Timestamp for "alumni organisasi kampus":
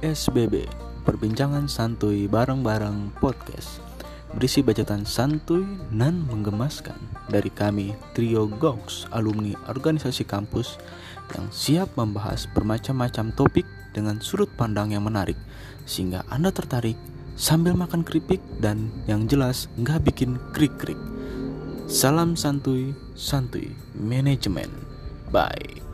9.12-10.80